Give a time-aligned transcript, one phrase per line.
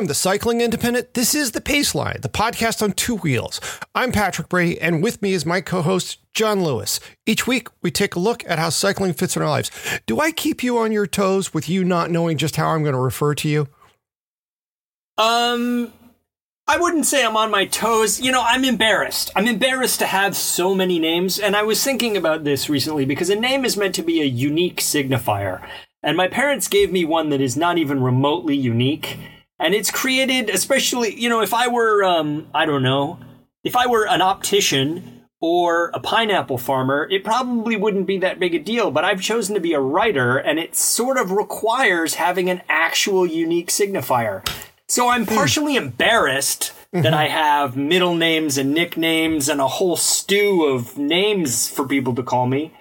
[0.00, 3.60] From the Cycling Independent, this is The Paceline, the podcast on two wheels.
[3.94, 7.00] I'm Patrick Brady, and with me is my co host, John Lewis.
[7.26, 9.70] Each week, we take a look at how cycling fits in our lives.
[10.06, 12.94] Do I keep you on your toes with you not knowing just how I'm going
[12.94, 13.68] to refer to you?
[15.18, 15.92] Um,
[16.66, 18.22] I wouldn't say I'm on my toes.
[18.22, 19.30] You know, I'm embarrassed.
[19.36, 23.28] I'm embarrassed to have so many names, and I was thinking about this recently because
[23.28, 25.62] a name is meant to be a unique signifier.
[26.02, 29.18] And my parents gave me one that is not even remotely unique
[29.60, 33.18] and it's created especially you know if i were um i don't know
[33.62, 38.54] if i were an optician or a pineapple farmer it probably wouldn't be that big
[38.54, 42.50] a deal but i've chosen to be a writer and it sort of requires having
[42.50, 44.46] an actual unique signifier
[44.88, 45.34] so i'm Hmm.
[45.36, 47.04] partially embarrassed Mm-hmm.
[47.04, 52.16] that i have middle names and nicknames and a whole stew of names for people
[52.16, 52.72] to call me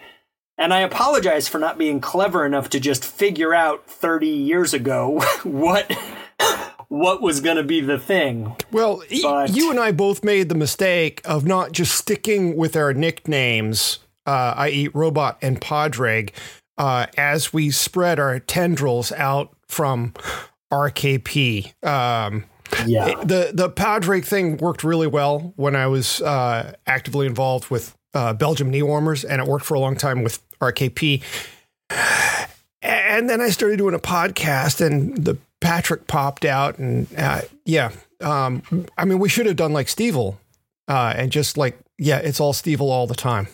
[0.58, 5.22] and I apologize for not being clever enough to just figure out 30 years ago
[5.44, 5.90] what
[6.90, 8.56] what was going to be the thing.
[8.72, 12.94] Well, But- you and I both made the mistake of not just sticking with our
[12.94, 16.34] nicknames, uh, i.e., Robot and Padraig,
[16.78, 20.14] uh, as we spread our tendrils out from
[20.72, 21.74] RKP.
[21.84, 22.46] Um,
[22.86, 23.16] Yeah.
[23.24, 28.34] the the Padraig thing worked really well when I was uh, actively involved with uh,
[28.34, 31.22] Belgium knee warmers, and it worked for a long time with RKP.
[32.82, 37.92] And then I started doing a podcast, and the Patrick popped out, and uh, yeah,
[38.22, 38.64] um,
[38.98, 40.38] I mean, we should have done like Stevil,
[40.88, 43.48] uh, and just like yeah, it's all Stevil all the time.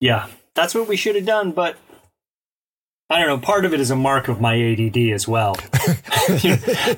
[0.00, 0.26] Yeah.
[0.54, 1.76] That's what we should have done, but
[3.10, 3.38] I don't know.
[3.38, 5.56] Part of it is a mark of my ADD as well.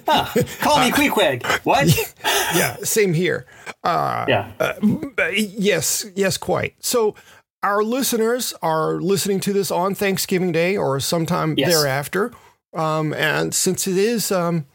[0.09, 1.44] Ah, call me Queequeg.
[1.65, 1.88] What?
[2.55, 3.44] Yeah, same here.
[3.84, 4.53] Uh, Yeah.
[4.59, 4.72] Uh,
[5.34, 6.75] yes, yes, quite.
[6.82, 7.15] So
[7.62, 11.70] our listeners are listening to this on Thanksgiving Day or sometime Yes.
[11.72, 12.32] thereafter.
[12.74, 14.66] Um, and since it is, um,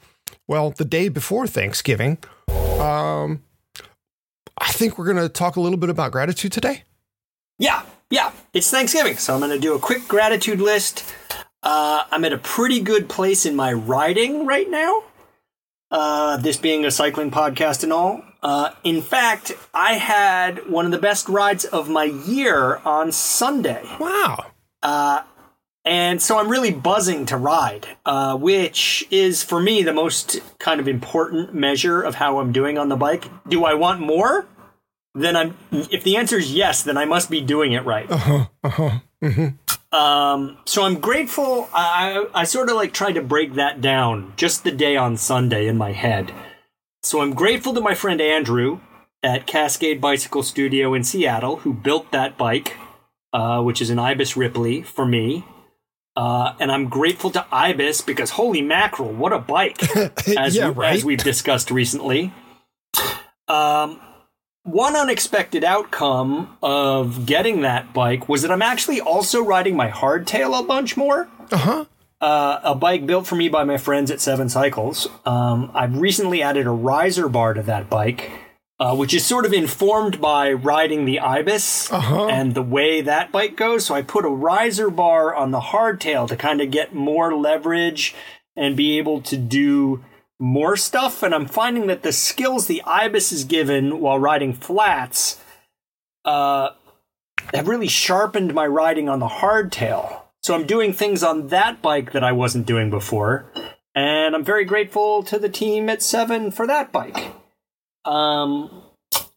[0.48, 2.18] well, the day before Thanksgiving,
[2.80, 3.44] um,
[4.58, 6.84] I think we're going to talk a little bit about gratitude today.
[7.60, 8.32] Yeah, yeah.
[8.54, 11.14] It's Thanksgiving, so I'm going to do a quick gratitude list.
[11.62, 15.04] Uh, I'm at a pretty good place in my riding right now.
[15.90, 18.24] Uh, this being a cycling podcast and all.
[18.42, 23.84] Uh, in fact, I had one of the best rides of my year on Sunday.
[24.00, 24.48] Wow.
[25.86, 30.80] And so I'm really buzzing to ride, uh, which is for me the most kind
[30.80, 33.26] of important measure of how I'm doing on the bike.
[33.50, 34.48] Do I want more?
[35.14, 35.58] Then I'm.
[35.72, 38.10] If the answer is yes, then I must be doing it right.
[39.92, 41.70] Um, so I'm grateful.
[41.72, 45.18] I, I I sort of like tried to break that down just the day on
[45.18, 46.34] Sunday in my head.
[47.04, 48.80] So I'm grateful to my friend Andrew
[49.22, 52.76] at Cascade Bicycle Studio in Seattle who built that bike,
[53.34, 55.46] uh, which is an Ibis Ripley for me.
[56.16, 59.82] Uh, and I'm grateful to Ibis because holy mackerel, what a bike!
[60.38, 60.96] As, Yeah, we, right?
[60.96, 62.32] as we've discussed recently.
[63.48, 64.00] Um,
[64.64, 70.58] one unexpected outcome of getting that bike was that I'm actually also riding my hardtail
[70.58, 71.28] a bunch more.
[71.52, 71.86] Uh-huh.
[72.22, 75.10] Uh, a bike built for me by my friends at Seven Cycles.
[75.26, 78.32] Um, I've recently added a riser bar to that bike,
[78.84, 82.28] uh, which is sort of informed by riding the Ibis Uh-huh.
[82.28, 83.86] and the way that bike goes.
[83.86, 88.14] So I put a riser bar on the hardtail to kind of get more leverage
[88.58, 90.04] and be able to do
[90.38, 91.24] more stuff.
[91.24, 95.40] And I'm finding that the skills the Ibis is given while riding flats
[96.26, 96.70] uh,
[97.54, 100.20] have really sharpened my riding on the hardtail.
[100.42, 103.46] So I'm doing things on that bike that I wasn't doing before.
[103.96, 107.32] And I'm very grateful to the team at Seven for that bike.
[108.06, 108.84] Um,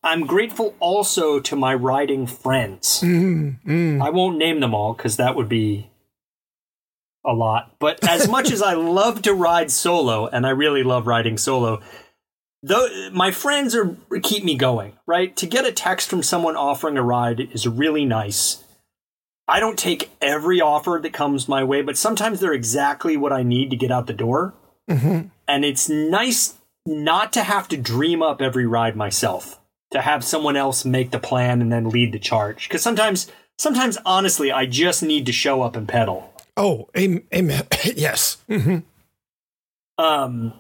[0.03, 3.01] I'm grateful also to my riding friends.
[3.03, 4.03] Mm, mm.
[4.03, 5.91] I won't name them all because that would be
[7.25, 7.75] a lot.
[7.79, 11.81] But as much as I love to ride solo, and I really love riding solo,
[12.63, 14.93] though my friends are keep me going.
[15.07, 18.63] Right to get a text from someone offering a ride is really nice.
[19.49, 23.43] I don't take every offer that comes my way, but sometimes they're exactly what I
[23.45, 24.55] need to get out the door.
[24.91, 25.31] Mhm.
[25.47, 26.56] And it's nice
[26.87, 29.61] not to have to dream up every ride myself.
[29.93, 32.69] to have someone else make the plan and then lead the charge.
[32.69, 36.35] Because sometimes, sometimes honestly, I just need to show up and pedal.
[36.57, 37.67] Oh, amen.
[37.95, 38.39] yes.
[38.49, 38.79] Mm-hmm.
[40.05, 40.53] Um,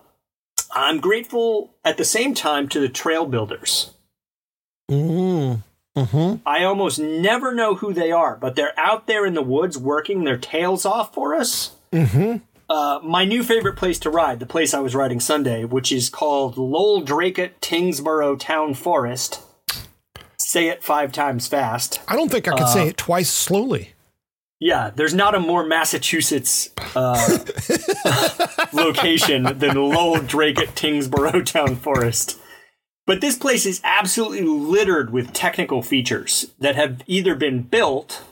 [0.72, 3.90] I'm grateful at the same time to the trail builders.
[4.90, 5.62] Mm.
[5.96, 6.42] Mm-hmm.
[6.46, 10.24] I almost never know who they are, but they're out there in the woods working
[10.24, 11.72] their tails off for us.
[11.92, 12.44] Mm-hmm.
[12.68, 16.10] Uh, my new favorite place to ride, the place I was riding Sunday, which is
[16.10, 19.40] called Lowell Dracut Tyngsboro Town Forest.
[20.38, 22.00] Say it five times fast.
[22.08, 23.92] I don't think I could uh, say it twice slowly.
[24.58, 27.38] Yeah, there's not a more Massachusetts uh,
[28.72, 32.38] location than Lowell Dracut Tyngsboro Town Forest.
[33.06, 38.24] But this place is absolutely littered with technical features that have either been built,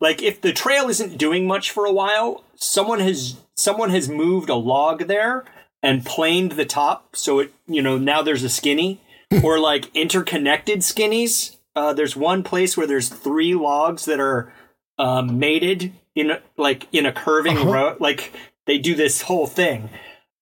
[0.00, 4.48] like if the trail isn't doing much for a while, someone has someone has moved
[4.48, 5.44] a log there
[5.82, 9.00] and planed the top so it you know now there's a skinny
[9.42, 11.56] or like interconnected skinnies.
[11.74, 14.52] Uh, there's one place where there's three logs that are
[14.98, 17.70] um, mated in like in a curving uh-huh.
[17.70, 17.96] row.
[17.98, 18.32] Like
[18.66, 19.88] they do this whole thing.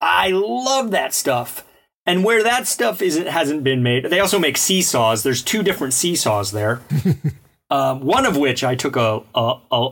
[0.01, 1.65] I love that stuff.
[2.07, 5.23] And where that stuff isn't hasn't been made, they also make seesaws.
[5.23, 6.81] There's two different seesaws there.
[7.71, 9.91] um, one of which I took a a, a,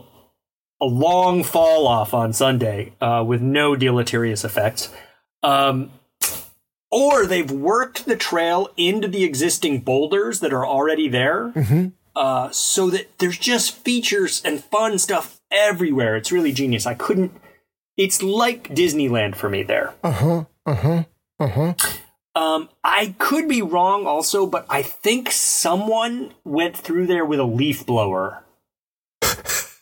[0.81, 4.91] a long fall off on Sunday uh, with no deleterious effects.
[5.43, 5.91] Um,
[6.91, 11.87] or they've worked the trail into the existing boulders that are already there, mm-hmm.
[12.15, 16.15] uh, so that there's just features and fun stuff everywhere.
[16.15, 16.85] It's really genius.
[16.85, 17.31] I couldn't.
[17.95, 19.93] It's like Disneyland for me there.
[20.03, 20.45] Uh huh.
[20.65, 21.03] Uh huh.
[21.39, 21.73] Uh huh.
[22.35, 27.43] Um, I could be wrong also, but I think someone went through there with a
[27.43, 28.43] leaf blower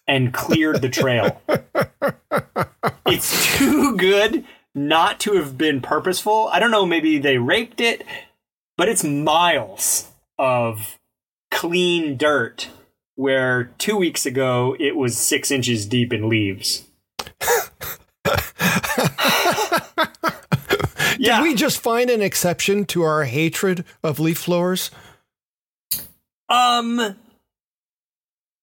[0.08, 1.42] and cleared the trail.
[3.06, 6.50] it's too good not to have been purposeful.
[6.52, 8.06] I don't know, maybe they raked it,
[8.78, 11.00] but it's miles of
[11.52, 12.70] clean dirt
[13.16, 16.86] where two weeks ago it was six inches deep in leaves.
[21.18, 21.38] yeah.
[21.38, 24.92] Did we just find an exception to our hatred of leaf blowers?
[26.50, 27.16] Um,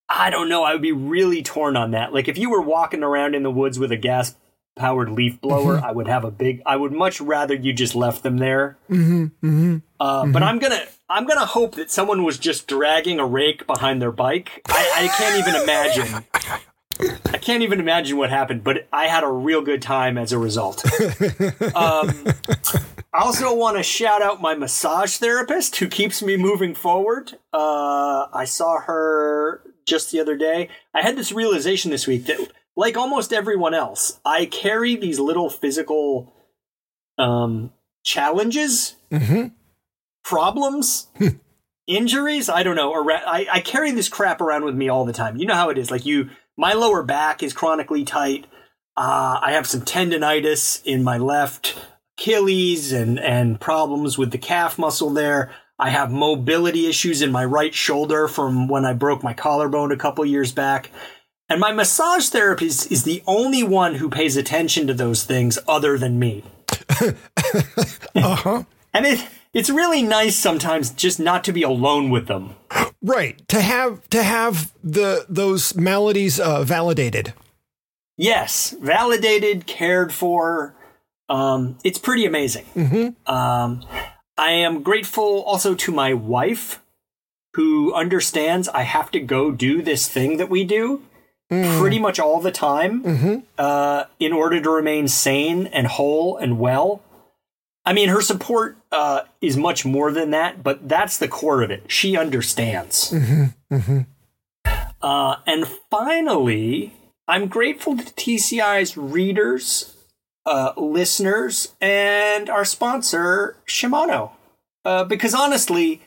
[0.08, 0.64] I don't know.
[0.64, 2.12] I would be really torn on that.
[2.12, 4.36] Like if you were walking around in the woods with a gas
[4.76, 5.84] powered leaf blower, mm-hmm.
[5.84, 6.62] I would have a big.
[6.66, 8.76] I would much rather you just left them there.
[8.90, 10.82] Mm-hmm, mm-hmm, uh, but I'm gonna.
[11.08, 14.62] I'm gonna hope that someone was just dragging a rake behind their bike.
[14.68, 16.24] I, I can't even imagine
[17.00, 20.38] I can't even imagine what happened, but I had a real good time as a
[20.38, 20.84] result.
[21.74, 22.26] um,
[23.12, 27.32] I also want to shout out my massage therapist who keeps me moving forward.
[27.52, 30.69] Uh, I saw her just the other day.
[30.94, 32.38] I had this realization this week that,
[32.76, 36.32] like almost everyone else, I carry these little physical
[37.19, 37.72] um,
[38.04, 39.48] challenges, mm-hmm.
[40.25, 41.08] problems.
[41.86, 45.12] injuries i don't know or I, I carry this crap around with me all the
[45.12, 48.46] time you know how it is like you my lower back is chronically tight.
[48.96, 51.76] Uh, I have some tendonitis in my left
[52.16, 55.52] Achilles and, and problems with the calf muscle there.
[55.79, 59.97] I have mobility issues in my right shoulder from when I broke my collarbone a
[59.97, 60.91] couple years back.
[61.49, 65.99] And my massage therapist is the only one who pays attention to those things other
[65.99, 66.44] than me.
[68.15, 68.65] uh-huh.
[68.93, 72.55] and it it's really nice sometimes just not to be alone with them.
[73.03, 73.47] Right.
[73.49, 77.35] To have to have the those maladies uh, validated.
[78.16, 80.75] Yes, validated, cared for.
[81.28, 82.64] Um, it's pretty amazing.
[82.75, 83.33] Mm-hmm.
[83.33, 83.85] Um,
[84.37, 86.81] I am grateful also to my wife,
[87.55, 91.03] who understands I have to go do this thing that we do
[91.50, 91.79] mm.
[91.79, 93.35] pretty much all the time mm-hmm.
[93.59, 97.03] uh, in order to remain sane and whole and well.
[97.87, 101.71] I mean, her support uh, is much more than that, but that's the core of
[101.71, 101.85] it.
[101.88, 103.12] She understands.
[103.12, 104.00] Mm-hmm, mm-hmm.
[105.03, 106.95] Uh, and finally,
[107.29, 109.93] I'm grateful to TCI's readers,
[110.46, 114.32] uh, listeners, and our sponsor, Shimano.
[114.84, 116.02] Uh, because honestly,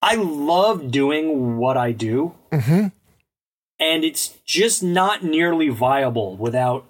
[0.00, 2.34] I love doing what I do.
[2.52, 2.88] Mm-hmm.
[3.80, 6.84] And it's just not nearly viable without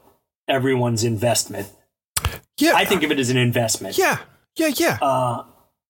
[0.47, 1.69] everyone's investment.
[2.59, 2.73] Yeah.
[2.75, 3.99] I think of it as an investment.
[3.99, 4.19] Yeah.
[4.57, 4.73] Yeah.
[4.77, 4.99] Yeah.
[5.01, 5.45] Uh,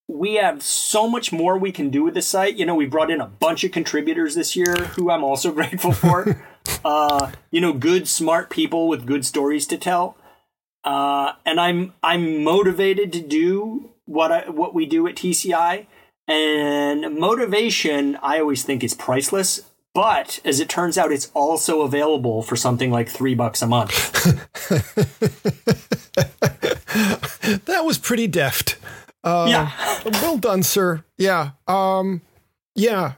[0.08, 2.56] we have so much more we can do with the site.
[2.56, 5.92] You know, we brought in a bunch of contributors this year who I'm also grateful
[5.92, 6.42] for.
[6.84, 10.16] uh, you know, good, smart people with good stories to tell.
[10.88, 15.84] Uh, and I'm I'm motivated to do what I, what we do at TCI.
[16.26, 19.60] And motivation, I always think, is priceless.
[19.92, 24.14] But as it turns out, it's also available for something like three bucks a month.
[27.66, 28.78] that was pretty deft.
[29.22, 29.70] Uh, Yeah.
[30.22, 31.04] well done, sir.
[31.18, 31.50] Yeah.
[31.66, 32.22] Um,
[32.74, 33.12] yeah.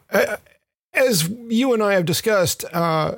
[0.92, 3.14] As you and I have discussed, uh,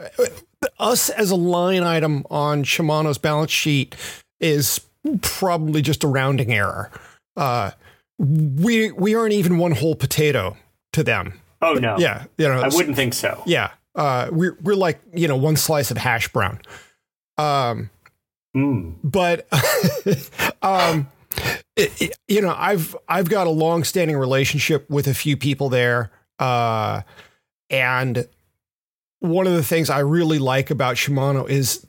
[0.78, 3.94] us as a line item on Shimano's balance sheet
[4.43, 4.81] is
[5.23, 6.91] probably just a rounding error.
[7.37, 7.71] Uh,
[8.19, 10.57] we we aren't even one whole potato
[10.93, 11.41] to them.
[11.63, 11.97] Oh no.
[11.99, 13.43] Yeah, you know, I wouldn't think so.
[13.47, 16.61] yeah, uh, we're we're like you know one slice of hash brown.
[17.39, 17.89] Um,
[18.55, 18.97] Mm.
[19.03, 19.49] but
[20.63, 21.09] um,
[21.75, 25.71] it- it- you know, I've I've got a long standing relationship with a few people
[25.71, 27.01] there, uh,
[27.71, 28.29] and
[29.23, 31.87] one of the things I really like about Shimano is,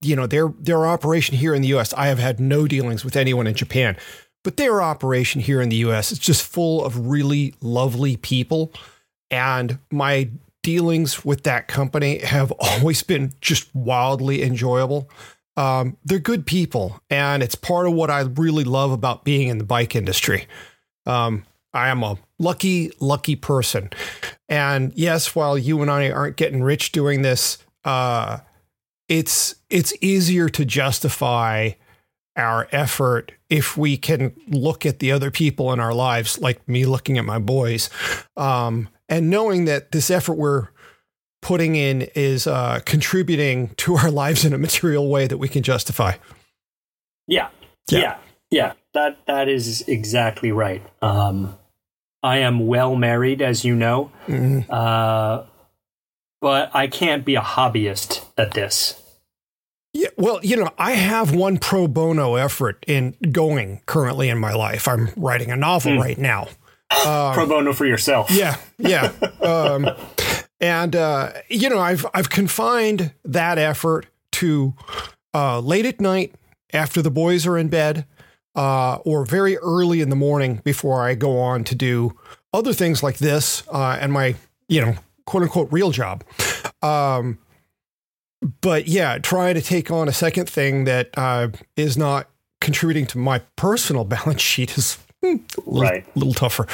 [0.00, 1.92] you know, their their operation here in the U.S.
[1.92, 3.96] I have had no dealings with anyone in Japan,
[4.42, 6.10] but their operation here in the U.S.
[6.10, 8.72] is just full of really lovely people,
[9.30, 10.30] and my
[10.62, 15.10] dealings with that company have always been just wildly enjoyable.
[15.58, 19.58] Um, they're good people, and it's part of what I really love about being in
[19.58, 20.46] the bike industry.
[21.04, 21.44] Um,
[21.74, 23.90] I am a lucky, lucky person.
[24.48, 28.38] And yes, while you and I aren't getting rich doing this, uh,
[29.08, 31.70] it's it's easier to justify
[32.36, 36.84] our effort if we can look at the other people in our lives, like me
[36.84, 37.90] looking at my boys,
[38.36, 40.68] um, and knowing that this effort we're
[41.42, 45.62] putting in is uh, contributing to our lives in a material way that we can
[45.62, 46.14] justify.
[47.26, 47.48] Yeah.
[47.90, 47.98] Yeah.
[47.98, 48.16] Yeah.
[48.50, 48.72] Yeah.
[48.94, 50.82] That that is exactly right.
[51.02, 51.58] Um
[52.24, 54.10] I am well married, as you know.
[54.26, 54.66] Mhm.
[54.68, 55.44] Uh
[56.40, 59.00] but I can't be a hobbyist at this.
[59.94, 64.52] Yeah, well, you know, I have one pro bono effort in going currently in my
[64.52, 64.88] life.
[64.88, 66.48] I'm writing a novel right now.
[66.90, 68.30] Pro bono for yourself.
[68.30, 69.12] Yeah, yeah.
[69.40, 69.88] um,
[70.60, 74.74] and uh, you know, I've I've confined that effort to
[75.32, 76.34] uh, late at night
[76.72, 78.04] after the boys are in bed,
[78.54, 82.16] uh, or very early in the morning before I go on to do
[82.52, 84.34] other things like this uh, and my
[84.68, 84.94] you know
[85.26, 86.24] quote unquote real job.
[86.82, 87.38] Um,
[88.60, 92.28] but yeah, try to take on a second thing that uh, is not
[92.60, 96.16] contributing to my personal balance sheet is hmm, a little, Right.
[96.16, 96.66] little tougher.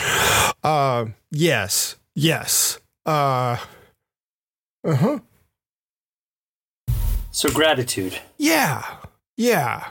[0.65, 2.79] Uh, yes, yes.
[3.07, 3.57] Uh
[4.85, 5.19] huh.
[7.31, 8.19] So gratitude.
[8.39, 8.83] Yeah,
[9.37, 9.87] yeah.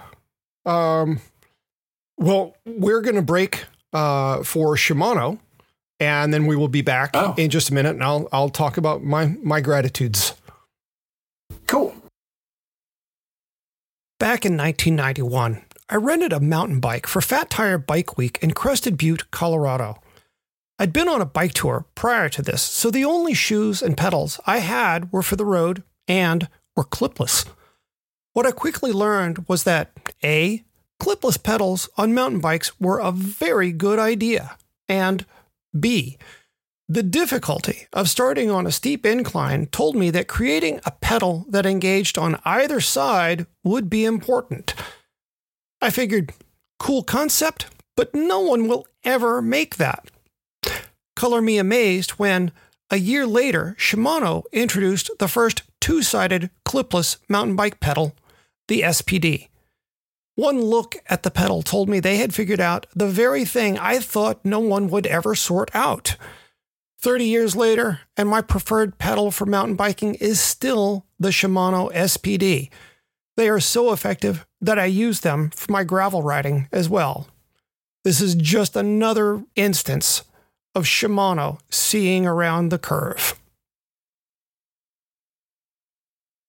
[0.66, 1.22] Um,
[2.20, 5.40] well, we're gonna break uh for Shimano,
[6.00, 7.34] and then we will be back Oh.
[7.38, 10.34] in just a minute, and I'll I'll talk about my my gratitudes.
[11.68, 11.96] Cool.
[14.20, 18.98] Back in 1991, I rented a mountain bike for Fat Tire Bike Week in Crested
[18.98, 20.02] Butte, Colorado.
[20.78, 24.40] I'd been on a bike tour prior to this, so the only shoes and pedals
[24.46, 27.46] I had were for the road and were clipless.
[28.34, 29.92] What I quickly learned was that
[30.24, 30.64] A,
[31.00, 35.26] clipless pedals on mountain bikes were a very good idea, and
[35.78, 36.18] B,
[36.88, 41.68] the difficulty of starting on a steep incline told me that creating a pedal that
[41.68, 44.74] engaged on either side would be important.
[45.82, 46.34] I figured,
[46.80, 50.10] cool concept, but no one will ever make that.
[51.16, 52.52] Color me amazed when,
[52.90, 58.16] a year later, Shimano introduced the first two sided clipless mountain bike pedal,
[58.68, 59.49] the SPD.
[60.40, 64.00] One look at the pedal told me they had figured out the very thing I
[64.00, 66.16] thought no one would ever sort out.
[67.02, 72.70] 30 years later, and my preferred pedal for mountain biking is still the Shimano SPD.
[73.36, 77.28] They are so effective that I use them for my gravel riding as well.
[78.06, 80.24] This is just another instance
[80.74, 83.38] of Shimano seeing around the curve.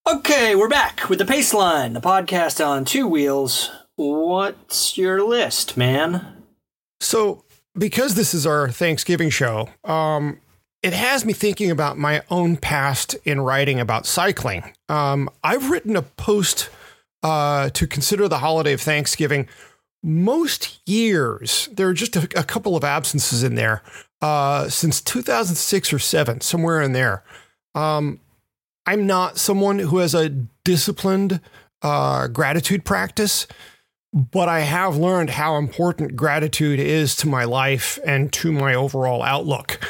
[0.09, 3.73] Okay, we're back with the Paceline, the podcast on two wheels.
[4.01, 6.45] What's your list, man?
[7.01, 7.45] So,
[7.77, 10.41] because this is our Thanksgiving show, um,
[10.83, 14.73] it has me thinking about my own past in writing about cycling.
[14.89, 16.71] Um, I've written a post
[17.23, 19.47] uh, to consider the holiday of Thanksgiving.
[20.03, 23.83] Most years, there are just a, a couple of absences in there
[24.23, 27.23] uh, since 2006 or seven, somewhere in there.
[27.75, 28.21] Um,
[28.87, 30.31] I'm not someone who has a
[30.65, 31.41] disciplined
[31.83, 33.47] uh, gratitude practice
[34.13, 39.23] but I have learned how important gratitude is to my life and to my overall
[39.23, 39.81] outlook.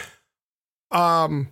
[0.91, 1.49] Um,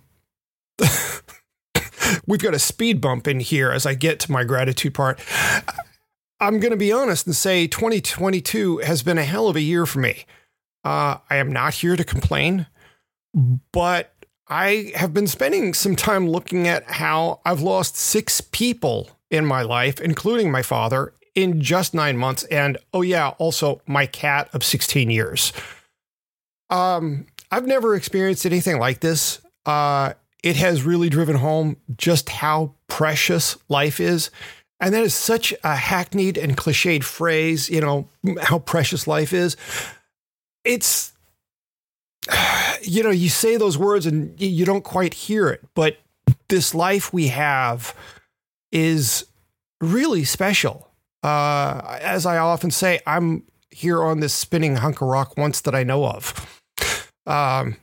[2.27, 5.19] we've got a speed bump in here as I get to my gratitude part.
[6.39, 9.85] I'm going to be honest and say 2022 has been a hell of a year
[9.85, 10.25] for me.
[10.83, 12.67] Uh, I am not here to complain,
[13.73, 14.13] but
[14.47, 19.61] I have been spending some time looking at how I've lost six people in my
[19.63, 22.43] life, including my father, in just nine months.
[22.45, 25.53] And oh, yeah, also my cat of 16 years.
[26.69, 29.41] Um, I've never experienced anything like this.
[29.65, 34.29] Uh, it has really driven home just how precious life is.
[34.79, 38.07] And that is such a hackneyed and cliched phrase, you know,
[38.41, 39.57] how precious life is.
[40.63, 41.11] It's,
[42.81, 45.97] you know, you say those words and you don't quite hear it, but
[46.47, 47.95] this life we have
[48.71, 49.25] is
[49.81, 50.88] really special.
[51.23, 55.75] Uh, as I often say, I'm here on this spinning hunk of rock once that
[55.75, 56.63] I know of.
[57.25, 57.77] Um,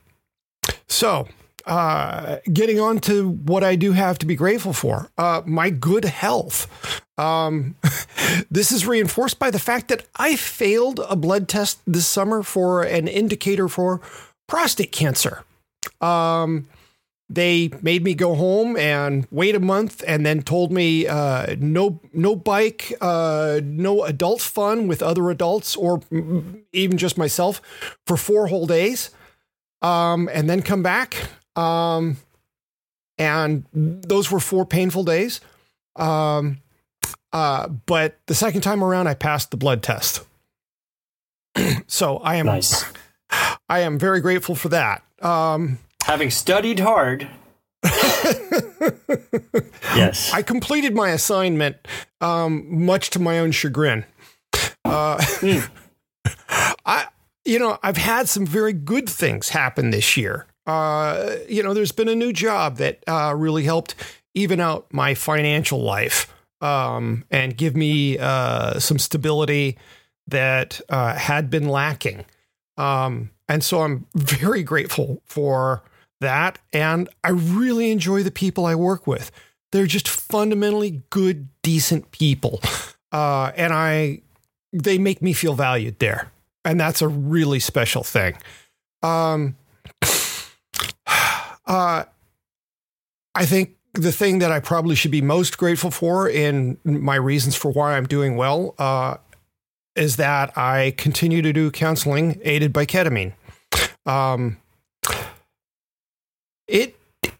[0.87, 1.27] so,
[1.65, 6.05] uh, getting on to what I do have to be grateful for uh, my good
[6.05, 7.01] health.
[7.17, 7.75] Um,
[8.51, 12.83] this is reinforced by the fact that I failed a blood test this summer for
[12.83, 14.01] an indicator for
[14.47, 15.43] prostate cancer.
[16.01, 16.67] Um,
[17.29, 21.99] they made me go home and wait a month and then told me uh, no
[22.13, 26.01] no bike uh, no adult fun with other adults or
[26.71, 27.61] even just myself
[28.05, 29.09] for four whole days
[29.81, 31.15] um, and then come back
[31.57, 32.17] um,
[33.17, 35.41] and those were four painful days
[35.97, 36.59] um,
[37.33, 40.25] uh, but the second time around i passed the blood test
[41.87, 42.85] so i am Nice.
[43.67, 47.27] i am very grateful for that um, Having studied hard.
[49.93, 50.31] yes.
[50.33, 51.75] I completed my assignment,
[52.21, 54.05] um, much to my own chagrin.
[54.85, 55.21] Uh,
[56.85, 57.07] I,
[57.43, 60.47] you know, I've had some very good things happen this year.
[60.65, 63.93] Uh, you know, there's been a new job that uh, really helped
[64.33, 69.77] even out my financial life um, and give me uh, some stability
[70.25, 72.23] that uh, had been lacking.
[72.77, 75.83] Um, and so I'm very grateful for
[76.21, 76.59] that.
[76.73, 79.31] And I really enjoy the people I work with.
[79.71, 82.61] They're just fundamentally good, decent people.
[83.11, 84.21] Uh, and I,
[84.73, 86.31] they make me feel valued there.
[86.65, 88.37] And that's a really special thing.
[89.01, 89.55] Um,
[91.65, 92.03] uh,
[93.35, 97.55] I think the thing that I probably should be most grateful for in my reasons
[97.55, 99.17] for why I'm doing well uh,
[99.95, 103.33] is that I continue to do counseling aided by ketamine.
[104.05, 104.57] Um,
[106.67, 106.95] it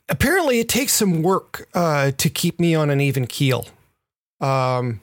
[0.09, 3.67] apparently it takes some work uh, to keep me on an even keel,
[4.41, 5.01] um,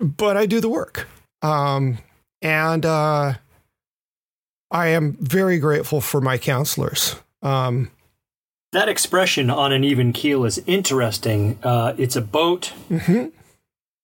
[0.00, 1.08] but I do the work,
[1.42, 1.98] um,
[2.42, 3.34] and uh,
[4.70, 7.16] I am very grateful for my counselors.
[7.42, 7.90] Um,
[8.72, 11.58] That expression on an even keel is interesting.
[11.62, 12.72] Uh, it's a boat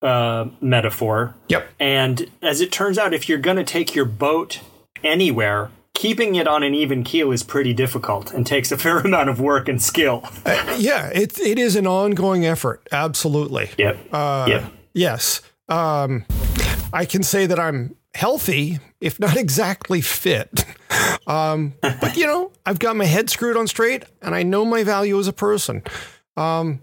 [0.03, 1.35] uh, metaphor.
[1.49, 1.69] yep.
[1.79, 4.61] And as it turns out, if you're going to take your boat
[5.03, 9.29] anywhere, keeping it on an even keel is pretty difficult and takes a fair amount
[9.31, 10.23] of work and skill.
[10.45, 12.87] Uh, yeah, it it is an ongoing effort.
[12.93, 13.71] Absolutely.
[13.79, 14.13] Yep.
[14.13, 14.73] Uh, yep.
[14.93, 15.41] Yes.
[15.69, 16.25] Um,
[16.93, 20.65] I can say that I'm healthy, if not exactly fit.
[21.27, 24.85] Um, but you know, I've got my head screwed on straight, and I know my
[24.85, 25.83] value as a person.
[26.37, 26.81] Um,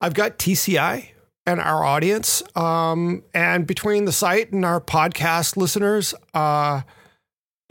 [0.00, 1.08] I've got TCI
[1.46, 6.82] and our audience, um, and between the site and our podcast listeners, uh,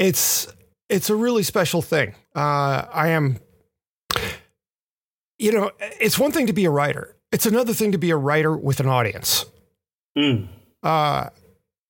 [0.01, 0.47] it's
[0.89, 2.15] it's a really special thing.
[2.35, 3.37] Uh, I am,
[5.39, 7.15] you know, it's one thing to be a writer.
[7.31, 9.45] It's another thing to be a writer with an audience.
[10.17, 10.49] Mm.
[10.83, 11.29] Uh,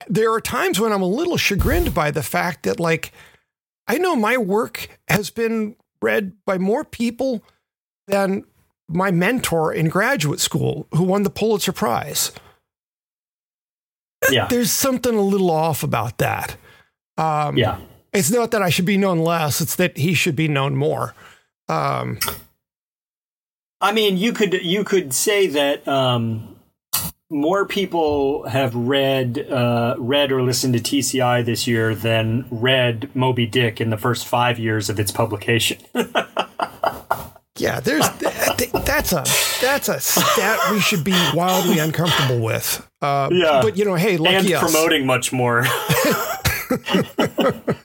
[0.07, 3.11] there are times when I'm a little chagrined by the fact that, like,
[3.87, 7.43] I know my work has been read by more people
[8.07, 8.43] than
[8.87, 12.31] my mentor in graduate school who won the Pulitzer Prize.
[14.29, 14.47] Yeah.
[14.47, 16.55] There's something a little off about that.
[17.17, 17.79] Um, Yeah.
[18.13, 21.13] It's not that I should be known less, it's that he should be known more.
[21.69, 22.19] Um,
[23.79, 26.55] I mean, you could you could say that um,
[27.29, 33.45] more people have read uh, read or listened to TCI this year than read Moby
[33.47, 35.79] Dick in the first five years of its publication.
[37.57, 38.07] yeah, there's
[38.85, 39.23] that's a
[39.61, 42.85] that's a stat we should be wildly uncomfortable with.
[43.01, 43.61] Uh, Yeah.
[43.63, 44.61] but you know, hey, and lucky us.
[44.61, 45.65] promoting much more.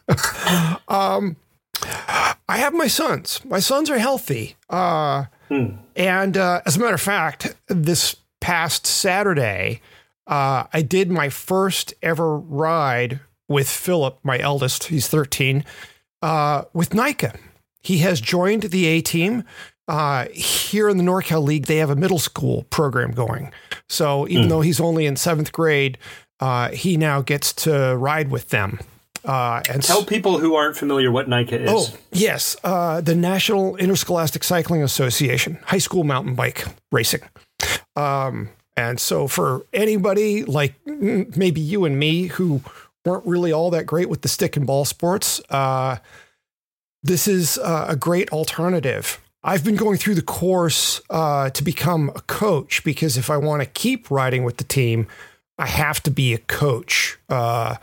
[2.49, 3.41] I have my sons.
[3.45, 4.57] My sons are healthy.
[4.71, 5.25] Uh,
[5.97, 9.81] And uh, as a matter of fact, this past Saturday,
[10.27, 14.85] uh, I did my first ever ride with Philip, my eldest.
[14.85, 15.65] He's 13,
[16.23, 17.39] uh, with NICA.
[17.81, 19.45] He has joined the A team.
[19.89, 23.53] Uh, here in the NorCal League, they have a middle school program going.
[23.89, 25.97] So even though he's only in seventh grade,
[26.41, 28.79] uh, he now gets to ride with them.
[29.25, 31.71] Uh, and Tell people who aren't familiar what NICA is.
[31.73, 32.57] Oh, yes.
[32.63, 37.23] Uh, the National Interscholastic Cycling Association, high school mountain bike racing.
[37.97, 42.61] Um, And so, for anybody like maybe you and me who
[43.07, 45.97] weren't really all that great with the stick and ball sports, uh,
[47.03, 49.19] this is uh, a great alternative.
[49.43, 53.63] I've been going through the course uh, to become a coach because if I want
[53.63, 55.07] to keep riding with the team,
[55.59, 57.19] I have to be a coach.
[57.29, 57.77] Uh,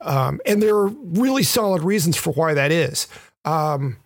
[0.00, 3.06] um, and there are really solid reasons for why that is.
[3.44, 3.96] Um,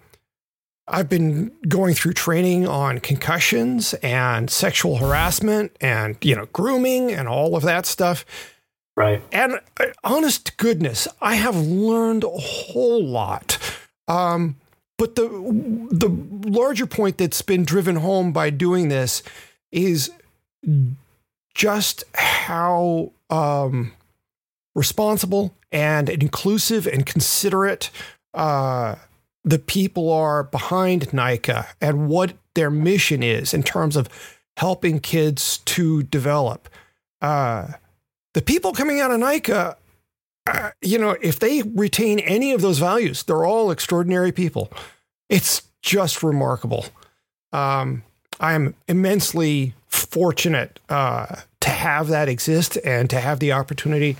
[0.88, 7.26] I've been going through training on concussions and sexual harassment and, you know, grooming and
[7.26, 8.24] all of that stuff.
[8.96, 9.22] Right.
[9.32, 13.58] And uh, honest goodness, I have learned a whole lot.
[14.08, 14.56] Um,
[14.96, 15.28] but the
[15.90, 16.08] the
[16.48, 19.22] larger point that's been driven home by doing this
[19.70, 20.10] is
[21.56, 23.92] just how um,
[24.74, 27.88] responsible and inclusive and considerate
[28.34, 28.96] uh,
[29.42, 34.10] the people are behind NICA and what their mission is in terms of
[34.58, 36.68] helping kids to develop.
[37.22, 37.68] Uh,
[38.34, 39.78] the people coming out of NICA,
[40.46, 44.70] uh, you know, if they retain any of those values, they're all extraordinary people.
[45.30, 46.84] It's just remarkable.
[47.50, 48.02] Um,
[48.38, 54.16] I am immensely fortunate uh, to have that exist and to have the opportunity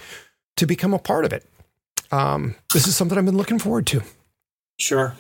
[0.57, 1.45] to become a part of it.
[2.11, 4.03] Um, this is something I've been looking forward to.
[4.79, 5.15] Sure.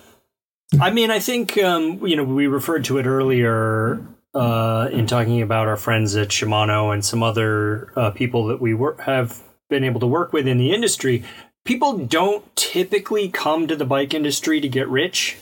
[0.80, 5.40] I mean, I think um, you know we referred to it earlier uh, in talking
[5.42, 9.84] about our friends at Shimano and some other uh, people that we wor- have been
[9.84, 11.24] able to work with in the industry.
[11.64, 15.36] People don't typically come to the bike industry to get rich.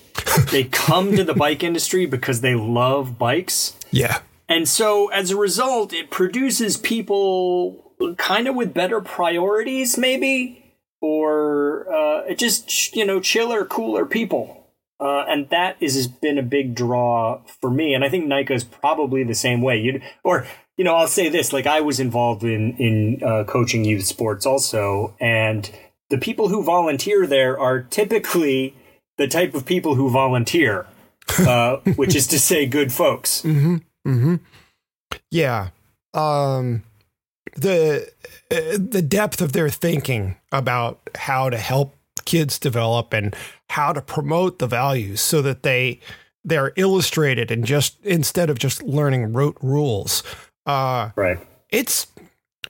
[0.50, 3.77] they come to the bike industry because they love bikes.
[3.90, 4.20] Yeah.
[4.55, 11.93] And so as a result, it produces people kind of with better priorities, maybe, or
[11.93, 14.71] uh, it just, you know, chiller, cooler people.
[15.01, 17.95] Uh, and that has been a big draw for me.
[17.95, 19.77] And I think NICA is probably the same way.
[19.81, 23.85] You'd, or, you know, I'll say this, like I was involved in, in uh, coaching
[23.85, 25.17] youth sports also.
[25.19, 25.69] And
[26.11, 28.77] the people who volunteer there are typically
[29.19, 30.87] the type of people who volunteer,
[31.40, 33.43] uh, which is to say good folks.
[33.43, 33.79] Mm-hmm.
[34.07, 34.37] Mm-hmm.
[35.31, 35.69] Yeah.
[36.12, 36.83] Um,
[37.57, 38.11] the
[38.51, 43.35] uh, the depth of their thinking about how to help kids develop and
[43.71, 46.01] how to promote the values so that they
[46.45, 50.23] they're illustrated and just instead of just learning rote rules.
[50.67, 51.38] Uh, right.
[51.71, 52.07] It's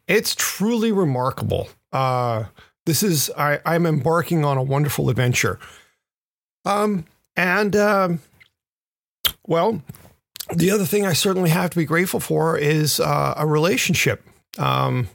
[0.07, 1.68] it's truly remarkable.
[1.92, 2.44] Uh,
[2.87, 5.59] this is I, I'm embarking on a wonderful adventure.
[6.64, 7.05] Um,
[7.37, 8.20] and um,
[9.47, 9.83] well,
[10.52, 14.22] the other thing I certainly have to be grateful for is uh, a relationship.
[14.59, 15.09] Um,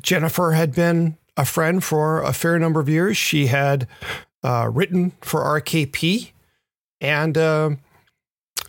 [0.00, 3.16] Jennifer had been a friend for a fair number of years.
[3.16, 3.86] She had
[4.42, 6.32] uh, written for RKP,
[7.00, 7.70] and uh,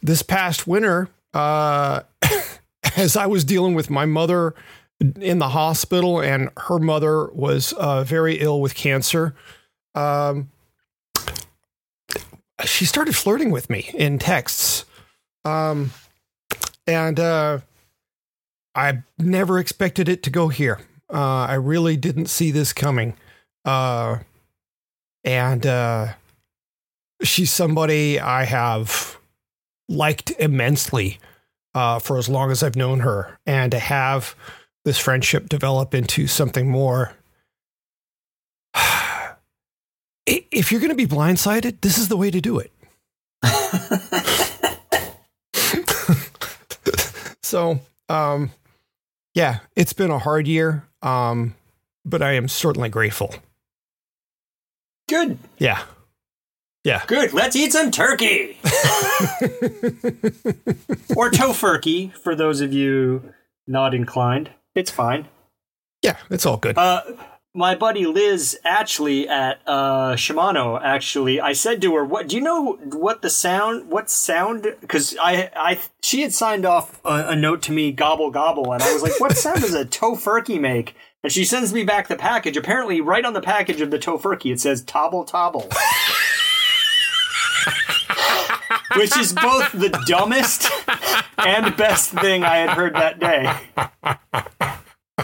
[0.01, 2.01] this past winter, uh,
[2.95, 4.55] as I was dealing with my mother
[5.19, 9.35] in the hospital, and her mother was uh, very ill with cancer.
[9.93, 10.51] Um,
[12.63, 14.85] she started flirting with me in texts.
[15.45, 15.91] Um,
[16.88, 17.60] and uh,
[18.73, 20.79] I never expected it to go here.
[21.12, 23.15] Uh, I really didn't see this coming.
[23.63, 24.17] Uh,
[25.23, 26.13] and uh,
[27.23, 29.17] she's somebody I have
[29.88, 31.19] liked immensely
[31.73, 33.39] uh, for as long as I've known her.
[33.45, 34.36] And to have
[34.84, 37.13] this friendship develop into something more.
[40.25, 42.71] if you're going to be blindsided, this is the way to do it.
[47.45, 47.79] so,
[48.10, 48.51] um,
[49.34, 51.55] yeah, it's been a hard year, um,
[52.03, 53.34] but I am certainly grateful.
[55.08, 55.38] Good.
[55.58, 55.84] Yeah.
[56.84, 57.03] Yeah.
[57.08, 57.34] Good.
[57.34, 58.58] Let's eat some turkey.
[61.15, 63.34] or tofurkey for those of you
[63.67, 64.49] not inclined.
[64.73, 65.27] It's fine.
[66.01, 66.77] Yeah, it's all good.
[66.77, 67.01] Uh,
[67.56, 72.41] my buddy Liz actually at uh, Shimano actually I said to her what do you
[72.41, 77.36] know what the sound what sound because I I she had signed off a, a,
[77.36, 80.96] note to me gobble gobble and I was like what sound does a tofurkey make?
[81.24, 82.58] And she sends me back the package.
[82.58, 85.70] Apparently right on the package of the tofurkey it says tobble tobble.
[88.98, 90.70] Which is both the dumbest
[91.38, 93.52] and best thing I had heard that day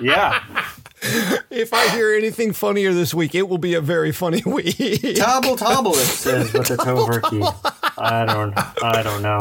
[0.00, 0.42] yeah.
[1.50, 5.14] If I hear anything funnier this week, it will be a very funny week.
[5.16, 7.40] Tobble tobble, it says with the tofurkey.
[7.96, 8.52] I don't.
[8.82, 9.38] I don't know.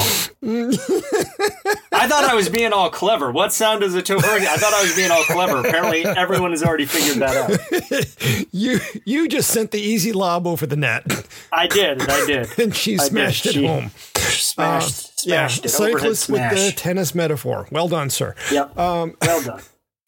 [1.92, 3.32] I thought I was being all clever.
[3.32, 4.46] What sound does a tofurkey?
[4.46, 5.68] I thought I was being all clever.
[5.68, 8.46] Apparently, everyone has already figured that out.
[8.52, 11.06] you you just sent the easy lob over the net.
[11.52, 12.08] I did.
[12.08, 12.60] I did.
[12.60, 13.50] and she smashed did.
[13.50, 13.90] it she, home.
[14.42, 15.76] Smashed, smashed it.
[15.80, 17.68] Overhead cyclist with the tennis metaphor.
[17.72, 18.36] Well done, sir.
[18.52, 18.78] Yep.
[18.78, 19.62] Um, well done.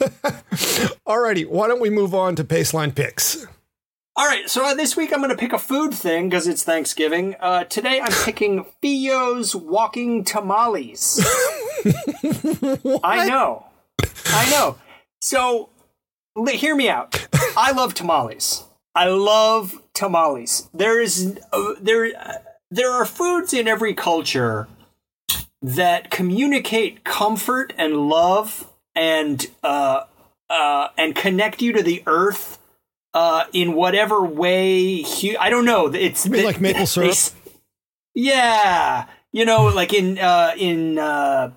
[1.06, 3.46] alrighty, why don't we move on to Paceline picks?
[4.16, 6.62] All right, so uh, this week I'm going to pick a food thing because it's
[6.62, 7.36] Thanksgiving.
[7.40, 11.24] Uh, today I'm picking Fillo's Walking Tamales.
[13.04, 13.66] I know.
[14.26, 14.78] I know.
[15.22, 15.70] So,
[16.50, 17.26] hear me out.
[17.56, 18.64] I love tamales.
[18.94, 20.68] I love tamales.
[20.74, 22.34] There is uh, there uh,
[22.70, 24.68] there are foods in every culture
[25.62, 30.04] that communicate comfort and love and uh,
[30.48, 32.58] uh, and connect you to the earth
[33.14, 35.02] uh, in whatever way.
[35.02, 35.86] hu- I don't know.
[35.92, 37.10] It's mean like maple they syrup?
[37.10, 37.34] s-
[38.14, 41.52] yeah, you know, like in uh, in uh,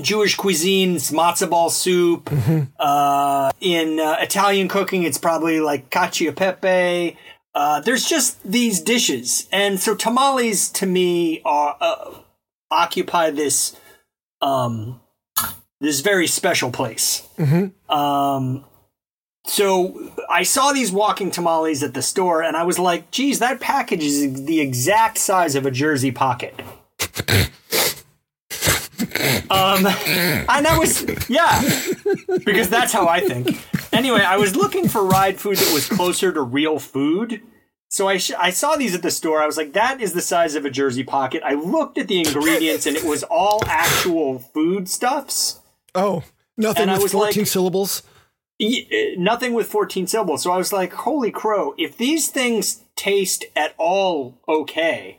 [0.00, 2.30] Jewish cuisines, matzo ball soup.
[2.78, 7.16] Uh, in uh, Italian cooking, it's probably like cacio e pepe.
[7.54, 12.14] Uh, there's just these dishes, and so tamales to me are uh,
[12.70, 13.76] occupy this
[14.40, 15.00] um,
[15.80, 17.28] this very special place.
[17.90, 18.64] Um,
[19.44, 23.60] so I saw these walking tamales at the store, and I was like, "Geez, that
[23.60, 26.54] package is the exact size of a jersey pocket."
[29.50, 31.60] um, and I was, yeah,
[32.44, 33.58] because that's how I think.
[33.92, 37.42] Anyway, I was looking for ride food that was closer to real food.
[37.90, 39.42] So I, sh- I saw these at the store.
[39.42, 41.42] I was like, that is the size of a jersey pocket.
[41.44, 45.60] I looked at the ingredients, and it was all actual food stuffs.
[45.94, 46.22] Oh,
[46.56, 48.02] nothing And with was like- 14 syllables.
[48.58, 50.42] Y- uh, nothing with 14 syllables.
[50.42, 55.18] So I was like, holy crow, if these things taste at all okay,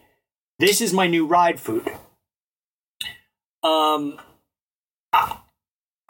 [0.59, 1.91] this is my new ride food.
[3.63, 4.19] Um,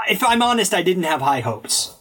[0.09, 1.95] if I'm honest, I didn't have high hopes.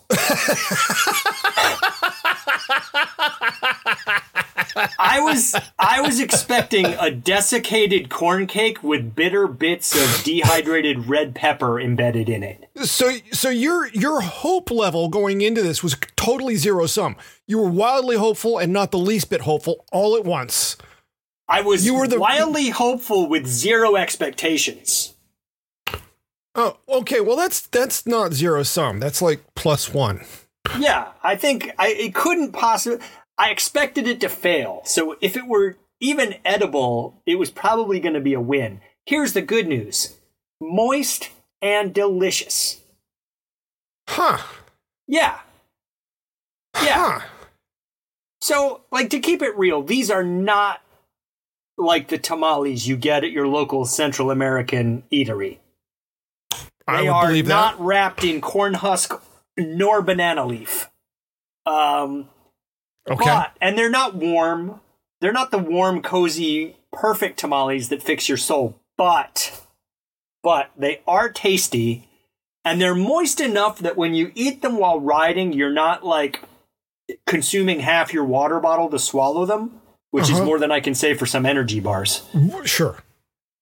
[4.98, 11.34] I was I was expecting a desiccated corn cake with bitter bits of dehydrated red
[11.34, 12.68] pepper embedded in it.
[12.84, 17.16] So, so your your hope level going into this was totally zero sum.
[17.46, 20.76] You were wildly hopeful and not the least bit hopeful all at once.
[21.48, 25.14] I was You were the- wildly hopeful with zero expectations.
[26.54, 27.20] Oh, okay.
[27.20, 29.00] Well, that's that's not zero sum.
[29.00, 30.24] That's like plus one.
[30.78, 32.98] Yeah, I think I it couldn't possibly.
[33.38, 34.82] I expected it to fail.
[34.84, 38.80] So if it were even edible, it was probably going to be a win.
[39.06, 40.18] Here's the good news:
[40.60, 41.30] moist
[41.62, 42.80] and delicious.
[44.08, 44.38] Huh?
[45.06, 45.38] Yeah.
[46.82, 47.20] Yeah.
[47.20, 47.26] Huh?
[48.40, 50.80] So, like, to keep it real, these are not
[51.78, 55.58] like the tamales you get at your local Central American eatery.
[56.86, 57.82] I They are not that.
[57.82, 59.12] wrapped in corn husk
[59.56, 60.88] nor banana leaf.
[61.66, 62.28] Um,
[63.10, 63.24] Okay.
[63.24, 64.80] but and they're not warm.
[65.20, 68.78] They're not the warm, cozy, perfect tamales that fix your soul.
[68.96, 69.60] But,
[70.42, 72.08] but they are tasty,
[72.64, 76.42] and they're moist enough that when you eat them while riding, you're not like
[77.26, 80.44] consuming half your water bottle to swallow them, which is Uh-huh.
[80.44, 82.22] more than I can say for some energy bars.
[82.64, 82.98] Sure.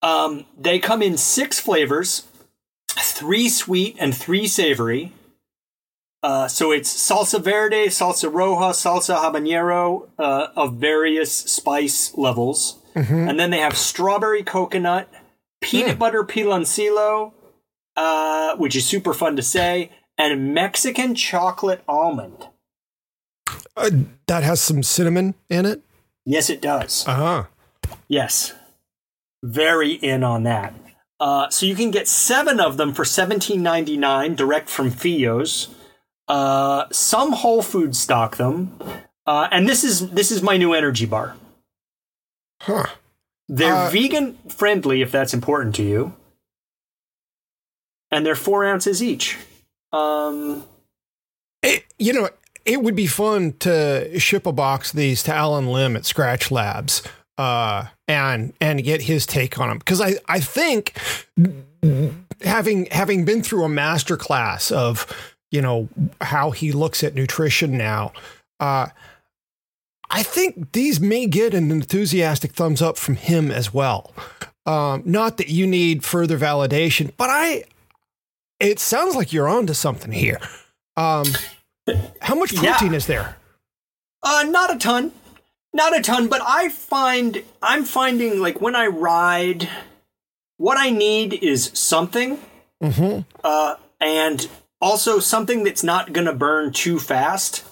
[0.03, 2.27] Um, they come in six flavors,
[2.93, 5.13] three sweet and three savory.
[6.23, 13.41] Uh, so it's salsa verde, salsa roja, salsa habanero uh, of various spice levels, and
[13.41, 15.09] then they have strawberry coconut,
[15.63, 17.33] peanut butter piloncillo,
[17.97, 22.49] uh, which is super fun to say, and Mexican chocolate almond.
[23.75, 23.91] Uh,
[24.27, 25.83] that has some cinnamon in it.
[26.27, 27.07] Yes, it does.
[27.09, 27.45] Uh huh.
[28.09, 28.53] Yes.
[29.43, 30.75] Very in on that.
[31.21, 35.69] Uh, so you can get seven of them for seventeen ninety nine direct from Fillo's.
[36.27, 38.79] Uh, some Whole Foods stock them,
[39.27, 41.37] uh, and this is this is my new energy bar.
[42.63, 42.87] Huh.
[43.49, 46.15] They're Uh, vegan friendly, if that's important to you,
[48.11, 49.37] and they're four ounces each.
[49.93, 50.65] Um,
[51.63, 52.31] It, you know,
[52.65, 56.51] it would be fun to ship a box of these to Allen Lim at Skratch
[56.51, 57.03] Labs
[57.41, 60.93] uh, and and get his take on them because I I think
[62.43, 65.07] having having been through a master class of
[65.51, 65.89] you know
[66.21, 68.13] how he looks at nutrition now.
[68.61, 68.89] Uh,
[70.11, 74.13] I think these may get an enthusiastic thumbs up from him as well.
[74.67, 77.65] Um, not that you need further validation, but I.
[78.59, 80.39] It sounds like you're onto something here.
[80.97, 81.25] Um,
[82.21, 82.73] how much Yeah.
[82.77, 83.37] protein is there?
[84.23, 85.13] Uh, not a ton,
[85.73, 86.29] not a ton.
[86.29, 89.69] But I find I'm finding like when I ride,
[90.57, 92.39] what I need is something,
[92.83, 93.21] Mm-hmm.
[93.45, 94.49] uh, and
[94.81, 97.65] also something that's not gonna burn too fast.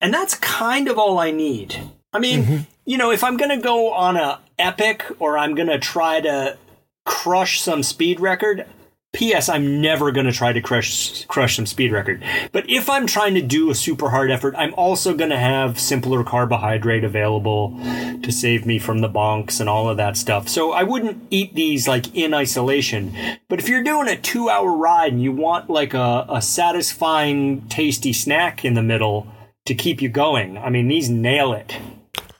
[0.00, 1.80] And that's kind of all I need.
[2.12, 5.68] I mean, you know, if I'm going to go on a epic or I'm going
[5.68, 6.58] to try to
[7.06, 8.66] crush some speed record,
[9.14, 9.48] P.S.
[9.48, 12.22] I'm never going to try to crush crush some speed record.
[12.52, 15.78] But if I'm trying to do a super hard effort, I'm also going to have
[15.78, 17.78] simpler carbohydrate available
[18.22, 20.48] to save me from the bonks and all of that stuff.
[20.48, 23.16] So I wouldn't eat these like in isolation.
[23.48, 27.66] But if you're doing a two hour ride and you want like a, a satisfying,
[27.68, 29.28] tasty snack in the middle
[29.66, 31.76] to keep you going, I mean, these nail it.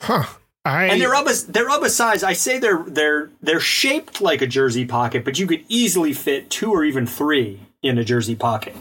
[0.01, 0.25] Huh.
[0.65, 2.23] I, And they're of a they're of a size.
[2.23, 6.49] I say they're they're they're shaped like a jersey pocket, but you could easily fit
[6.49, 8.75] two or even three in a jersey pocket.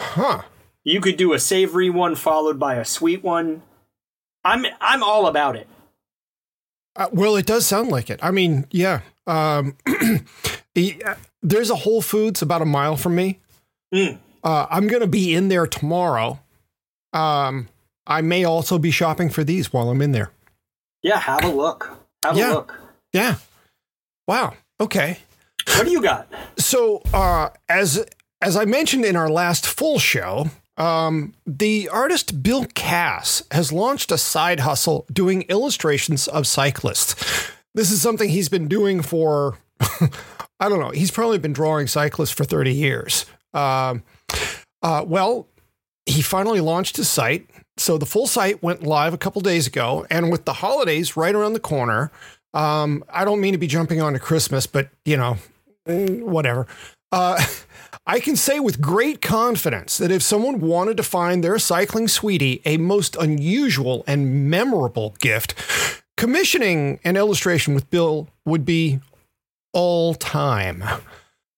[0.00, 0.42] huh.
[0.82, 3.62] You could do a savory one followed by a sweet one.
[4.44, 5.68] I'm I'm all about it.
[6.96, 8.20] Uh, well, it does sound like it.
[8.22, 9.00] I mean, yeah.
[9.26, 13.40] Um, uh, there's a Whole Foods about a mile from me.
[13.92, 14.18] Mm.
[14.42, 16.40] Uh, I'm going to be in there tomorrow.
[17.12, 17.68] Um,
[18.06, 20.30] I may also be shopping for these while I'm in there.
[21.02, 21.96] Yeah, have a look.
[22.24, 22.52] Have Yeah.
[22.52, 22.74] a look.
[23.12, 23.36] Yeah.
[24.26, 24.54] Wow.
[24.80, 25.18] Okay.
[25.76, 26.28] What do you got?
[26.58, 28.04] So, uh, as
[28.42, 34.12] as I mentioned in our last full show, um, the artist Bill Cass has launched
[34.12, 37.14] a side hustle doing illustrations of cyclists.
[37.74, 42.32] This is something he's been doing for, I don't know, he's probably been drawing cyclists
[42.32, 43.24] for 30 years.
[43.54, 44.02] Um,
[44.82, 45.48] uh, well,
[46.04, 47.48] he finally launched his site.
[47.76, 50.06] So the full site went live a couple days ago.
[50.10, 52.10] And with the holidays right around the corner,
[52.52, 55.36] um, I don't mean to be jumping on to Christmas, but you know,
[55.86, 56.66] whatever.
[57.10, 57.44] Uh,
[58.06, 62.60] I can say with great confidence that if someone wanted to find their cycling sweetie
[62.66, 65.54] a most unusual and memorable gift,
[66.18, 69.00] commissioning an illustration with Bill would be
[69.72, 70.84] all time.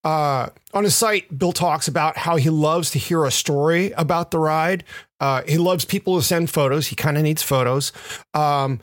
[0.04, 4.30] Uh, on his site, Bill talks about how he loves to hear a story about
[4.30, 4.84] the ride.
[5.20, 6.88] Uh, he loves people to send photos.
[6.88, 7.92] He kind of needs photos.
[8.34, 8.80] Um,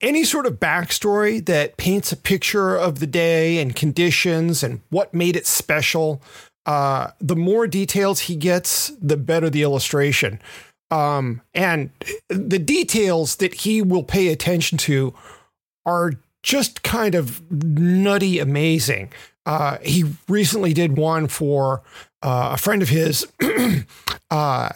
[0.00, 5.14] any sort of backstory that paints a picture of the day and conditions and what
[5.14, 6.22] made it special.
[6.66, 10.40] Uh, the more details he gets, the better the illustration.
[10.90, 11.90] Um, and
[12.28, 15.14] the details that he will pay attention to
[15.84, 19.12] are just kind of nutty amazing.
[19.46, 21.82] Uh, he recently did one for
[22.22, 23.26] uh, a friend of his,
[24.30, 24.70] uh,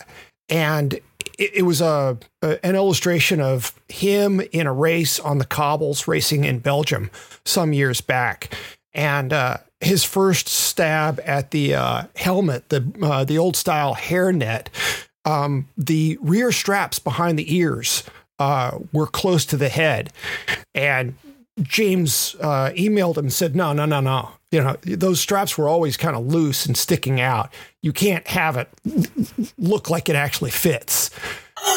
[0.50, 0.94] and
[1.38, 6.06] it, it was a, a an illustration of him in a race on the cobbles
[6.06, 7.10] racing in Belgium
[7.44, 8.54] some years back,
[8.92, 14.66] and uh, his first stab at the uh, helmet, the uh, the old style hairnet,
[15.24, 18.04] um, the rear straps behind the ears
[18.38, 20.12] uh, were close to the head,
[20.74, 21.14] and
[21.62, 24.30] James uh, emailed him and said, "No, no, no, no.
[24.50, 27.52] You know those straps were always kind of loose and sticking out.
[27.82, 28.68] You can't have it
[29.58, 31.10] look like it actually fits."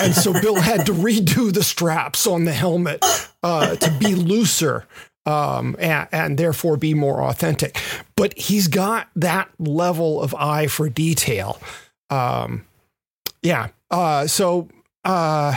[0.02, 3.04] And so Bill had to redo the straps on the helmet
[3.44, 4.88] uh, to be looser
[5.26, 7.78] um, and, and therefore be more authentic.
[8.16, 11.60] But he's got that level of eye for detail.
[12.10, 12.66] Um,
[13.42, 13.70] yeah.
[13.92, 14.70] Uh, so
[15.04, 15.52] uh,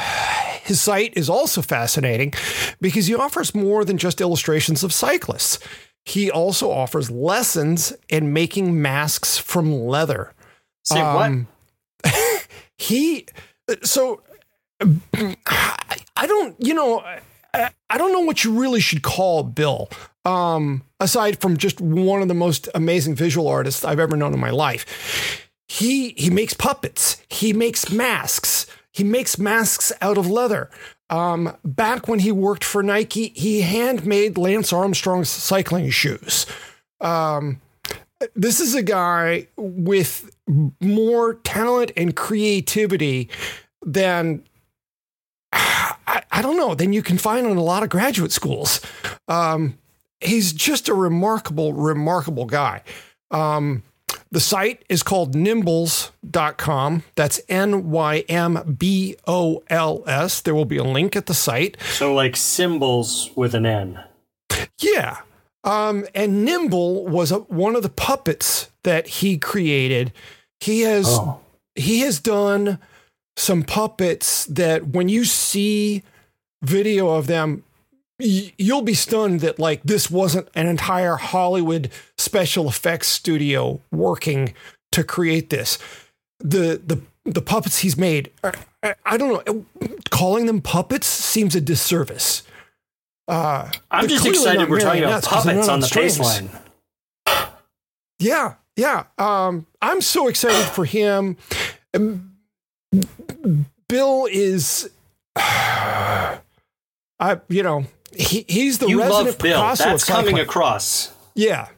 [0.64, 2.32] his site is also fascinating
[2.80, 5.58] because he offers more than just illustrations of cyclists.
[6.06, 10.32] He also offers lessons in making masks from leather.
[10.84, 11.48] Say Um,
[12.78, 13.26] he
[13.82, 14.22] so
[14.80, 15.36] I
[16.16, 19.90] I don't you know I, I don't know what you really should call Bill
[20.24, 24.40] um aside from just one of the most amazing visual artists I've ever known in
[24.40, 25.48] my life.
[25.66, 27.20] He he makes puppets.
[27.28, 28.66] He makes masks.
[28.92, 30.70] He makes masks out of leather
[31.10, 36.46] um back when he worked for Nike he handmade Lance Armstrong's cycling shoes
[37.00, 37.60] um
[38.34, 40.30] this is a guy with
[40.80, 43.28] more talent and creativity
[43.84, 44.42] than
[45.52, 48.80] I, I don't know than you can find in a lot of graduate schools.
[49.28, 49.78] Um,
[50.20, 52.82] he's just a remarkable, remarkable guy.
[53.30, 53.82] Um,
[54.30, 57.02] the site is called nymbols.com.
[57.14, 60.40] That's N Y M B O L S.
[60.40, 61.76] There will be a link at the site.
[61.92, 64.00] So like symbols with an N.
[64.78, 65.18] Yeah.
[65.64, 70.12] Um, and Nymbol was a, one of the puppets that he created.
[70.60, 71.40] He has Oh.
[71.74, 72.78] he has done
[73.36, 76.02] some puppets that when you see
[76.62, 77.64] video of them
[78.18, 84.54] you'll be stunned that like this wasn't an entire Hollywood special effects studio working
[84.92, 85.78] to create this.
[86.40, 88.54] The the the puppets he's made, are,
[89.04, 89.66] I, don't know,
[90.10, 92.44] calling them puppets seems a disservice.
[93.26, 96.18] Uh, I'm just excited we're talking about puppets on the strings.
[96.18, 96.50] Paceline.
[98.20, 99.04] Yeah, yeah.
[99.18, 101.36] Um, I'm so excited for him.
[101.92, 102.36] Um,
[103.88, 104.90] Bill is
[105.36, 106.38] I,
[107.48, 107.86] you know,
[108.18, 109.38] he, he's the you resident.
[109.38, 111.12] Picasso That's of coming across.
[111.34, 111.68] Yeah.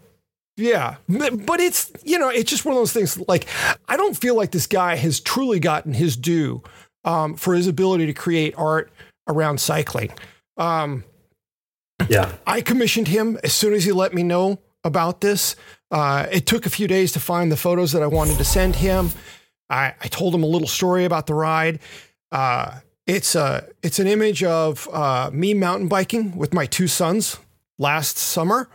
[0.57, 0.97] Yeah.
[1.09, 3.47] But it's, you know, it's just one of those things like,
[3.89, 6.63] I don't feel like this guy has truly gotten his due
[7.05, 8.93] um, for his ability to create art
[9.29, 10.11] around cycling.
[10.57, 11.05] Um,
[12.09, 12.33] Yeah.
[12.47, 15.57] I commissioned him as soon as he let me know about this.
[15.91, 18.77] Uh, it took a few days to find the photos that I wanted to send
[18.77, 19.11] him.
[19.69, 21.81] I, I told him a little story about the ride.
[22.31, 27.39] Uh, it's a it's an image of uh, me mountain biking with my two sons
[27.79, 28.69] last summer,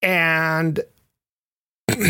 [0.00, 0.80] and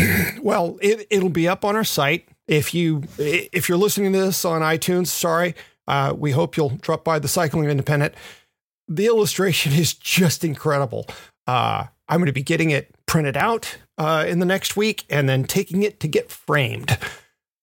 [0.41, 4.45] well, it it'll be up on our site if you if you're listening to this
[4.45, 5.07] on iTunes.
[5.07, 5.55] Sorry,
[5.87, 8.15] uh, we hope you'll drop by the Cycling Independent.
[8.87, 11.05] The illustration is just incredible.
[11.45, 15.27] Uh, I'm going to be getting it printed out uh, in the next week and
[15.27, 16.97] then taking it to get framed,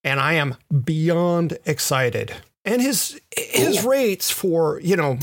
[0.04, 2.34] and I am beyond excited.
[2.66, 5.18] And his his rates for you know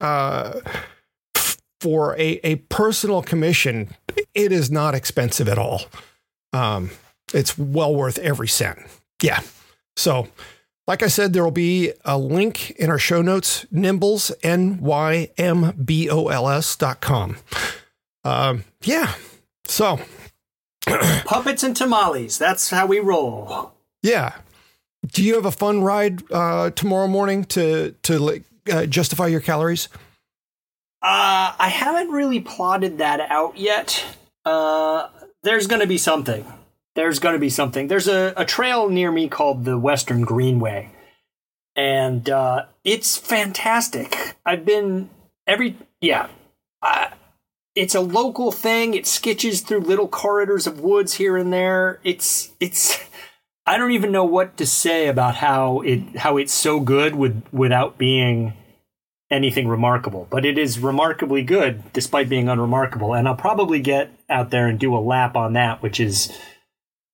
[0.00, 0.60] uh,
[1.80, 3.94] for a, a personal commission,
[4.34, 5.82] it is not expensive at all.
[6.52, 6.90] Um,
[7.34, 8.78] it's well worth every cent.
[9.22, 9.40] Yeah.
[9.96, 10.28] So,
[10.86, 15.30] like I said, there will be a link in our show notes, Nymbols N Y
[15.36, 17.36] M B O L S dot com.
[18.24, 19.14] Um, yeah.
[19.66, 20.00] So,
[20.86, 22.38] Puppets and tamales.
[22.38, 23.72] That's how we roll.
[24.02, 24.36] yeah.
[25.04, 29.88] Do you have a fun ride uh, tomorrow morning to to uh, justify your calories?
[31.02, 34.04] Uh, I haven't really plotted that out yet.
[34.44, 35.08] Uh,
[35.42, 36.44] there's going to be something.
[36.94, 37.88] There's going to be something.
[37.88, 40.90] There's a, a trail near me called the Western Greenway,
[41.76, 44.36] and uh, it's fantastic.
[44.44, 45.10] I've been
[45.46, 46.28] every yeah.
[47.74, 48.94] It's a local thing.
[48.94, 52.00] It sketches through little corridors of woods here and there.
[52.02, 52.98] It's it's.
[53.66, 57.42] I don't even know what to say about how it how it's so good with
[57.52, 58.52] without being
[59.30, 63.12] anything remarkable, but it is remarkably good despite being unremarkable.
[63.12, 66.32] And I'll probably get out there and do a lap on that, which is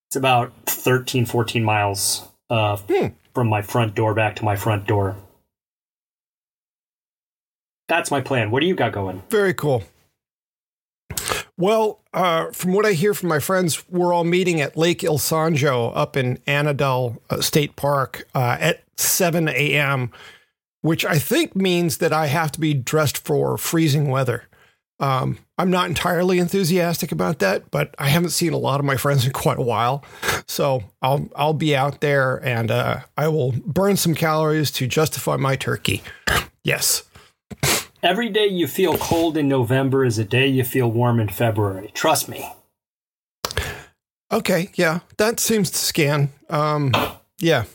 [0.08, 3.06] it's about 13, 14 miles uh, Hmm.
[3.34, 5.16] from my front door back to my front door.
[7.88, 8.50] That's my plan.
[8.50, 9.22] What do you got going?
[9.30, 9.84] Very cool.
[11.58, 15.92] Well, uh, from what I hear from my friends, we're all meeting at Lake Ilsanjo
[15.94, 20.10] up in Annadel uh, State Park uh, at 7 a.m.,
[20.80, 24.44] which I think means that I have to be dressed for freezing weather.
[24.98, 28.96] Um, I'm not entirely enthusiastic about that, but I haven't seen a lot of my
[28.96, 30.04] friends in quite a while,
[30.46, 35.36] so I'll I'll be out there and uh, I will burn some calories to justify
[35.36, 36.02] my turkey.
[36.62, 37.02] Yes.
[38.02, 41.92] Every day you feel cold in November is a day you feel warm in February.
[41.94, 42.52] Trust me.
[44.32, 46.30] Okay, yeah, that seems to scan.
[46.50, 46.90] Um,
[47.38, 47.66] yeah,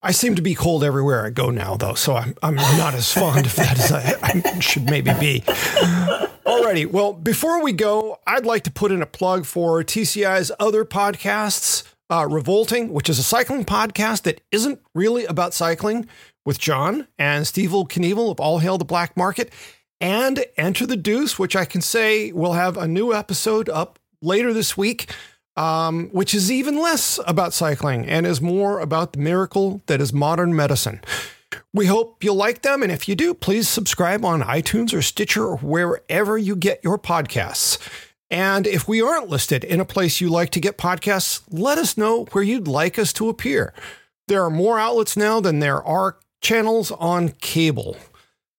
[0.00, 3.12] I seem to be cold everywhere I go now, though, so I'm I'm not as
[3.12, 5.40] fond of that as I, I should maybe be.
[6.46, 10.84] Alrighty, well, before we go, I'd like to put in a plug for TCI's other
[10.84, 11.82] podcasts,
[12.12, 16.06] uh, Revolting, which is a cycling podcast that isn't really about cycling,
[16.44, 19.52] with John and Stevil Kinevil of All Hail the Black Market,
[20.00, 24.52] and Enter the Deuce, which I can say will have a new episode up later
[24.52, 25.10] this week
[25.56, 30.12] um, which is even less about cycling and is more about the miracle that is
[30.12, 31.00] modern medicine.
[31.74, 35.44] We hope you'll like them, and if you do, please subscribe on iTunes or Stitcher
[35.44, 37.78] or wherever you get your podcasts.
[38.32, 41.98] And if we aren't listed in a place you like to get podcasts, let us
[41.98, 43.74] know where you'd like us to appear.
[44.26, 47.94] There are more outlets now than there are channels on cable.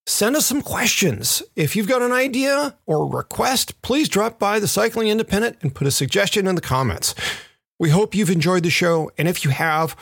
[0.05, 1.41] Send us some questions.
[1.55, 5.87] If you've got an idea or request, please drop by the Cycling Independent and put
[5.87, 7.15] a suggestion in the comments.
[7.79, 9.95] We hope you've enjoyed the show, and if you have,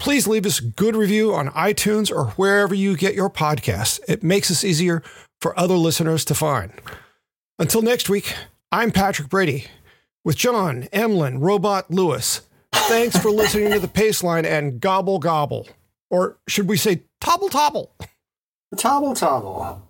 [0.00, 4.00] please leave us a good review on iTunes or wherever you get your podcasts.
[4.08, 5.04] It makes us easier
[5.40, 6.72] for other listeners to find.
[7.60, 8.34] Until next week,
[8.70, 9.64] I'm Patrick Brady
[10.26, 12.42] with John, Emlyn, Robot Lewis.
[12.70, 15.66] Thanks for listening to the Paceline and gobble gobble.
[16.10, 17.94] Or should we say tobble tobble?
[18.76, 19.87] Tobble tobble.